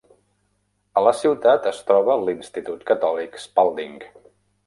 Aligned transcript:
A 1.01 1.01
la 1.07 1.11
ciutat 1.17 1.67
es 1.73 1.81
troba 1.91 2.17
l'Institut 2.23 2.83
Catòlic 2.93 3.37
Spalding. 3.47 3.97